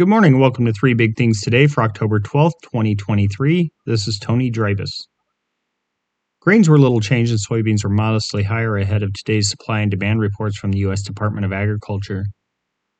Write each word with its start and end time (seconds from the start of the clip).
Good 0.00 0.08
morning. 0.08 0.38
Welcome 0.38 0.64
to 0.64 0.72
Three 0.72 0.94
Big 0.94 1.14
Things 1.14 1.42
Today 1.42 1.66
for 1.66 1.82
October 1.82 2.20
12th, 2.20 2.54
2023. 2.62 3.68
This 3.84 4.08
is 4.08 4.18
Tony 4.18 4.50
Dreibus. 4.50 4.88
Grains 6.40 6.70
were 6.70 6.78
little 6.78 7.00
changed 7.00 7.32
and 7.32 7.38
soybeans 7.38 7.84
were 7.84 7.90
modestly 7.90 8.42
higher 8.42 8.78
ahead 8.78 9.02
of 9.02 9.12
today's 9.12 9.50
supply 9.50 9.80
and 9.80 9.90
demand 9.90 10.20
reports 10.20 10.56
from 10.56 10.72
the 10.72 10.78
U.S. 10.78 11.02
Department 11.02 11.44
of 11.44 11.52
Agriculture. 11.52 12.24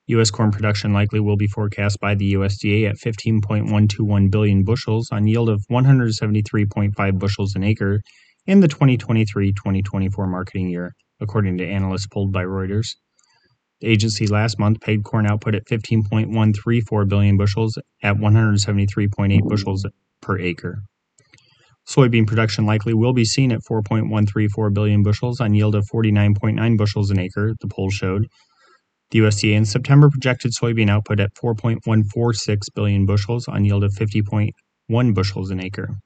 U.S. 0.09 0.31
corn 0.31 0.51
production 0.51 0.93
likely 0.93 1.21
will 1.21 1.39
be 1.39 1.47
forecast 1.47 1.99
by 2.01 2.15
the 2.15 2.35
USDA 2.35 2.91
at 2.91 2.97
15.121 2.97 4.31
billion 4.31 4.63
bushels 4.63 5.09
on 5.11 5.27
yield 5.27 5.49
of 5.49 5.65
173.5 5.71 7.19
bushels 7.19 7.55
an 7.55 7.65
acre 7.65 8.03
in 8.45 8.61
the 8.61 8.69
2023 8.69 9.55
2024 9.55 10.27
marketing 10.27 10.69
year, 10.69 10.93
according 11.19 11.57
to 11.57 11.67
analysts 11.67 12.09
polled 12.09 12.31
by 12.31 12.45
Reuters. 12.45 12.89
The 13.81 13.87
agency 13.87 14.27
last 14.27 14.59
month 14.59 14.81
paid 14.81 15.05
corn 15.05 15.27
output 15.27 15.55
at 15.55 15.67
15.134 15.67 17.09
billion 17.09 17.37
bushels 17.39 17.79
at 18.03 18.17
173.8 18.17 19.09
mm-hmm. 19.09 19.49
bushels 19.49 19.87
per 20.21 20.39
acre. 20.39 20.83
Soybean 21.89 22.27
production 22.27 22.67
likely 22.67 22.93
will 22.93 23.15
be 23.15 23.25
seen 23.25 23.51
at 23.53 23.63
4.134 23.65 24.75
billion 24.75 25.03
bushels 25.03 25.41
on 25.41 25.55
yield 25.55 25.75
of 25.75 25.87
49.9 25.93 26.77
bushels 26.77 27.11
an 27.11 27.19
acre, 27.19 27.55
the 27.61 27.69
poll 27.69 27.91
showed. 27.91 28.27
The 29.11 29.21
USDA 29.21 29.55
in 29.55 29.65
September 29.65 30.11
projected 30.11 30.53
soybean 30.53 30.91
output 30.91 31.19
at 31.19 31.35
4.146 31.35 32.59
billion 32.75 33.07
bushels 33.07 33.49
on 33.49 33.65
yield 33.65 33.83
of 33.83 33.93
50.1 33.95 35.15
bushels 35.15 35.51
an 35.51 35.65
acre. 35.65 35.97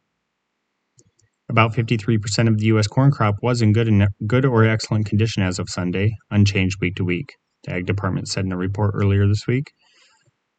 About 1.50 1.74
53% 1.74 2.48
of 2.48 2.58
the 2.58 2.66
U.S. 2.66 2.86
corn 2.86 3.10
crop 3.10 3.34
was 3.42 3.60
in 3.60 3.72
good, 3.72 3.88
and, 3.88 4.06
good 4.26 4.46
or 4.46 4.64
excellent 4.64 5.06
condition 5.06 5.42
as 5.42 5.58
of 5.58 5.68
Sunday, 5.68 6.12
unchanged 6.30 6.78
week 6.80 6.94
to 6.94 7.04
week 7.04 7.34
the 7.64 7.72
Ag 7.72 7.86
Department 7.86 8.28
said 8.28 8.44
in 8.44 8.52
a 8.52 8.56
report 8.56 8.92
earlier 8.94 9.26
this 9.26 9.46
week. 9.46 9.72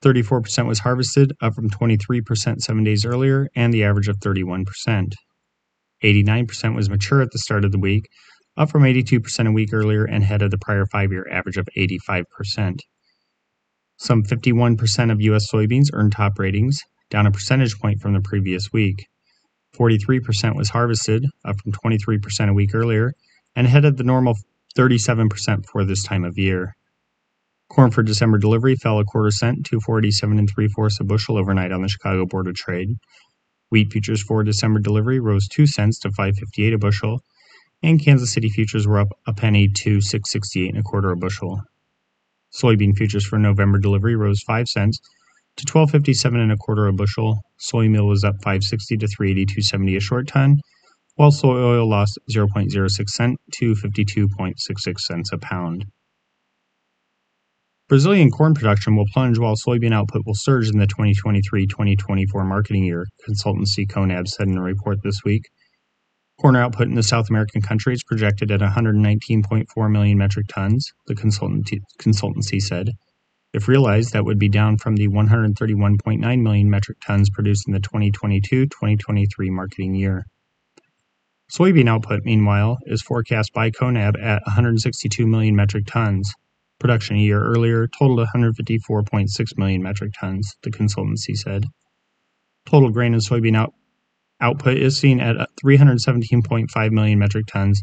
34% 0.03 0.67
was 0.67 0.79
harvested, 0.79 1.33
up 1.41 1.55
from 1.55 1.69
23% 1.69 2.59
seven 2.59 2.83
days 2.83 3.05
earlier, 3.05 3.47
and 3.55 3.73
the 3.73 3.83
average 3.83 4.07
of 4.07 4.17
31%. 4.19 5.13
89% 6.03 6.75
was 6.75 6.89
mature 6.89 7.21
at 7.21 7.31
the 7.31 7.39
start 7.39 7.65
of 7.65 7.71
the 7.71 7.79
week, 7.79 8.07
up 8.57 8.69
from 8.69 8.83
82% 8.83 9.47
a 9.47 9.51
week 9.51 9.69
earlier 9.73 10.05
and 10.05 10.23
ahead 10.23 10.41
of 10.41 10.51
the 10.51 10.57
prior 10.57 10.85
five 10.85 11.11
year 11.11 11.25
average 11.31 11.57
of 11.57 11.67
85%. 11.77 12.79
Some 13.97 14.23
51% 14.23 15.11
of 15.11 15.21
U.S. 15.21 15.51
soybeans 15.51 15.89
earned 15.93 16.11
top 16.11 16.37
ratings, 16.37 16.79
down 17.09 17.25
a 17.25 17.31
percentage 17.31 17.79
point 17.79 18.01
from 18.01 18.13
the 18.13 18.21
previous 18.21 18.71
week. 18.73 19.05
43% 19.77 20.55
was 20.55 20.69
harvested, 20.69 21.25
up 21.43 21.55
from 21.61 21.71
23% 21.71 22.49
a 22.49 22.53
week 22.53 22.73
earlier, 22.73 23.13
and 23.55 23.67
ahead 23.67 23.85
of 23.85 23.97
the 23.97 24.03
normal 24.03 24.35
37% 24.77 25.65
for 25.71 25.85
this 25.85 26.03
time 26.03 26.23
of 26.23 26.37
year. 26.37 26.75
Corn 27.69 27.91
for 27.91 28.03
December 28.03 28.37
delivery 28.37 28.75
fell 28.75 28.99
a 28.99 29.05
quarter 29.05 29.31
cent 29.31 29.65
to 29.65 29.79
47 29.79 30.37
and 30.37 30.49
three 30.49 30.67
fourths 30.67 30.99
a 30.99 31.03
bushel 31.03 31.37
overnight 31.37 31.71
on 31.71 31.81
the 31.81 31.87
Chicago 31.87 32.25
Board 32.25 32.47
of 32.47 32.55
Trade. 32.55 32.89
Wheat 33.71 33.91
futures 33.91 34.21
for 34.21 34.43
December 34.43 34.79
delivery 34.79 35.19
rose 35.19 35.47
two 35.47 35.65
cents 35.65 35.99
to 35.99 36.09
5.58 36.09 36.75
a 36.75 36.77
bushel, 36.77 37.21
and 37.81 37.99
Kansas 37.99 38.31
City 38.31 38.49
futures 38.49 38.87
were 38.87 38.99
up 38.99 39.09
a 39.25 39.33
penny 39.33 39.67
to 39.67 39.97
6.68 39.97 40.69
and 40.69 40.77
a 40.77 40.83
quarter 40.83 41.11
a 41.11 41.17
bushel. 41.17 41.59
Soybean 42.53 42.95
futures 42.95 43.25
for 43.25 43.39
November 43.39 43.79
delivery 43.79 44.15
rose 44.15 44.41
five 44.45 44.67
cents 44.67 44.99
to 45.57 45.65
12.57 45.65 46.35
and 46.35 46.51
a 46.51 46.57
quarter 46.57 46.85
a 46.87 46.93
bushel. 46.93 47.39
Soy 47.57 47.89
meal 47.89 48.07
was 48.07 48.23
up 48.23 48.35
5.60 48.45 48.99
to 48.99 49.07
382.70 49.07 49.97
a 49.97 49.99
short 49.99 50.27
ton, 50.27 50.57
while 51.15 51.31
soy 51.31 51.57
oil 51.57 51.89
lost 51.89 52.19
0.06 52.31 53.09
cent 53.09 53.39
to 53.53 53.73
52.66 53.73 54.99
cents 54.99 55.31
a 55.33 55.37
pound. 55.39 55.85
Brazilian 57.87 58.31
corn 58.31 58.55
production 58.55 58.95
will 58.95 59.05
plunge 59.13 59.37
while 59.37 59.53
soybean 59.55 59.93
output 59.93 60.23
will 60.25 60.33
surge 60.33 60.71
in 60.71 60.79
the 60.79 60.87
2023-2024 60.87 62.43
marketing 62.43 62.83
year, 62.83 63.05
consultancy 63.29 63.87
Conab 63.87 64.27
said 64.27 64.47
in 64.47 64.57
a 64.57 64.61
report 64.61 65.03
this 65.03 65.19
week. 65.23 65.43
Corn 66.41 66.55
output 66.55 66.87
in 66.87 66.95
the 66.95 67.03
South 67.03 67.29
American 67.29 67.61
country 67.61 67.93
is 67.93 68.03
projected 68.03 68.49
at 68.49 68.59
119.4 68.59 69.91
million 69.91 70.17
metric 70.17 70.47
tons, 70.47 70.91
the 71.05 71.13
consultancy 71.13 72.59
said. 72.59 72.89
If 73.53 73.67
realized, 73.67 74.13
that 74.13 74.25
would 74.25 74.39
be 74.39 74.49
down 74.49 74.79
from 74.79 74.95
the 74.95 75.07
131.9 75.07 76.41
million 76.41 76.69
metric 76.69 76.97
tons 77.05 77.29
produced 77.29 77.67
in 77.67 77.73
the 77.73 77.79
2022-2023 77.79 79.27
marketing 79.49 79.93
year. 79.93 80.25
Soybean 81.53 81.87
output, 81.87 82.21
meanwhile, 82.23 82.79
is 82.87 83.03
forecast 83.03 83.53
by 83.53 83.69
Conab 83.69 84.19
at 84.19 84.41
162 84.47 85.27
million 85.27 85.55
metric 85.55 85.85
tons, 85.85 86.33
Production 86.85 87.15
a 87.15 87.19
year 87.19 87.43
earlier 87.43 87.87
totaled 87.87 88.19
154.6 88.19 89.57
million 89.57 89.81
metric 89.81 90.13
tons, 90.19 90.53
the 90.61 90.69
consultancy 90.69 91.35
said. 91.35 91.65
Total 92.67 92.91
grain 92.91 93.15
and 93.15 93.23
soybean 93.23 93.57
out- 93.57 93.73
output 94.39 94.77
is 94.77 94.95
seen 94.95 95.19
at 95.19 95.35
uh, 95.35 95.47
317.5 95.65 96.91
million 96.91 97.17
metric 97.17 97.47
tons, 97.47 97.81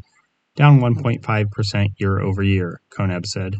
down 0.54 0.78
1.5% 0.78 1.88
year 1.98 2.20
over 2.20 2.44
year, 2.44 2.80
Conab 2.96 3.26
said. 3.26 3.56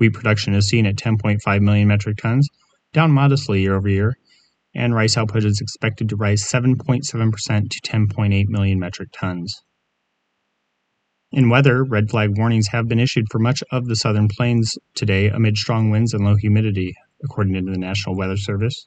Wheat 0.00 0.14
production 0.14 0.52
is 0.52 0.66
seen 0.66 0.84
at 0.84 0.96
10.5 0.96 1.60
million 1.60 1.86
metric 1.86 2.16
tons, 2.16 2.48
down 2.92 3.12
modestly 3.12 3.60
year 3.60 3.76
over 3.76 3.88
year, 3.88 4.16
and 4.74 4.96
rice 4.96 5.16
output 5.16 5.44
is 5.44 5.60
expected 5.60 6.08
to 6.08 6.16
rise 6.16 6.42
7.7% 6.42 7.04
to 7.04 7.80
10.8 7.88 8.48
million 8.48 8.80
metric 8.80 9.10
tons. 9.12 9.62
In 11.32 11.48
weather, 11.50 11.82
red 11.82 12.08
flag 12.08 12.38
warnings 12.38 12.68
have 12.68 12.86
been 12.86 13.00
issued 13.00 13.26
for 13.30 13.40
much 13.40 13.60
of 13.72 13.86
the 13.86 13.96
southern 13.96 14.28
plains 14.28 14.78
today 14.94 15.28
amid 15.28 15.56
strong 15.56 15.90
winds 15.90 16.14
and 16.14 16.24
low 16.24 16.36
humidity, 16.36 16.94
according 17.24 17.54
to 17.54 17.72
the 17.72 17.78
National 17.78 18.16
Weather 18.16 18.36
Service. 18.36 18.86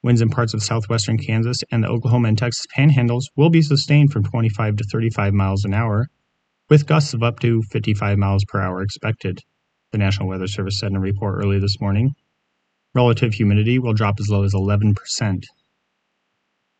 Winds 0.00 0.20
in 0.20 0.28
parts 0.28 0.54
of 0.54 0.62
southwestern 0.62 1.18
Kansas 1.18 1.58
and 1.72 1.82
the 1.82 1.88
Oklahoma 1.88 2.28
and 2.28 2.38
Texas 2.38 2.66
panhandles 2.76 3.24
will 3.34 3.50
be 3.50 3.62
sustained 3.62 4.12
from 4.12 4.22
25 4.22 4.76
to 4.76 4.84
35 4.84 5.34
miles 5.34 5.64
an 5.64 5.74
hour, 5.74 6.06
with 6.70 6.86
gusts 6.86 7.14
of 7.14 7.24
up 7.24 7.40
to 7.40 7.62
55 7.62 8.16
miles 8.16 8.44
per 8.44 8.60
hour 8.60 8.80
expected, 8.80 9.40
the 9.90 9.98
National 9.98 10.28
Weather 10.28 10.46
Service 10.46 10.78
said 10.78 10.90
in 10.90 10.96
a 10.96 11.00
report 11.00 11.42
early 11.42 11.58
this 11.58 11.80
morning. 11.80 12.14
Relative 12.94 13.34
humidity 13.34 13.80
will 13.80 13.92
drop 13.92 14.20
as 14.20 14.28
low 14.28 14.44
as 14.44 14.54
11%. 14.54 14.94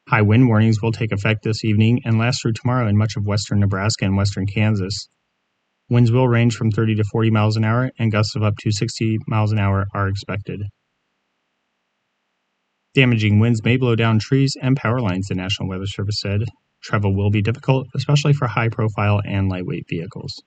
High 0.09 0.23
wind 0.23 0.47
warnings 0.47 0.81
will 0.81 0.93
take 0.93 1.11
effect 1.11 1.43
this 1.43 1.65
evening 1.65 2.01
and 2.05 2.17
last 2.17 2.41
through 2.41 2.53
tomorrow 2.53 2.87
in 2.87 2.97
much 2.97 3.17
of 3.17 3.27
western 3.27 3.59
Nebraska 3.59 4.05
and 4.05 4.17
western 4.17 4.47
Kansas. 4.47 5.09
Winds 5.89 6.13
will 6.13 6.29
range 6.29 6.55
from 6.55 6.71
30 6.71 6.95
to 6.97 7.05
40 7.11 7.31
miles 7.31 7.57
an 7.57 7.65
hour, 7.65 7.91
and 7.99 8.13
gusts 8.13 8.37
of 8.37 8.43
up 8.45 8.55
to 8.59 8.71
60 8.71 9.19
miles 9.27 9.51
an 9.51 9.59
hour 9.59 9.87
are 9.95 10.09
expected. 10.09 10.63
Damaging 12.95 13.41
winds 13.41 13.65
may 13.65 13.77
blow 13.77 13.97
down 13.97 14.21
trees 14.21 14.53
and 14.63 14.77
power 14.77 15.01
lines, 15.01 15.27
the 15.27 15.35
National 15.35 15.69
Weather 15.69 15.87
Service 15.87 16.21
said. 16.21 16.45
Travel 16.83 17.15
will 17.15 17.31
be 17.31 17.43
difficult, 17.43 17.89
especially 17.97 18.33
for 18.33 18.47
high 18.47 18.69
profile 18.69 19.21
and 19.27 19.49
lightweight 19.49 19.87
vehicles. 19.89 20.41